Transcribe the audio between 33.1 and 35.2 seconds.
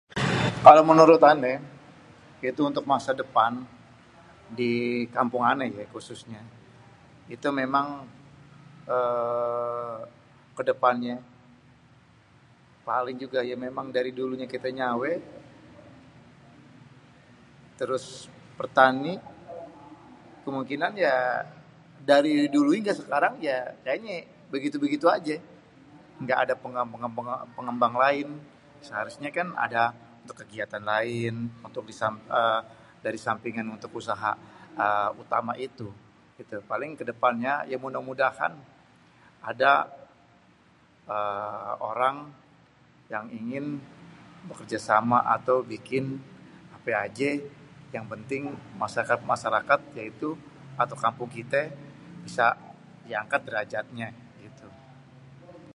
sampingan untuk usaha èèè